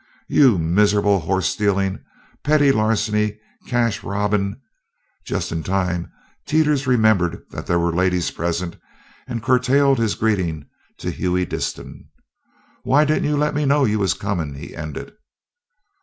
[0.27, 2.03] "You miser'ble horse stealin',
[2.43, 4.59] petty larceny, cache robbin'"
[5.27, 6.11] just in time
[6.47, 8.77] Teeters remembered that there were ladies present
[9.27, 10.65] and curtailed his greeting
[10.97, 12.09] to Hughie Disston.
[12.81, 15.13] "Why didn't you let me know you was comin'?" he ended.